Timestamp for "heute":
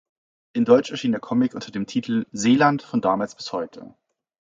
3.53-3.93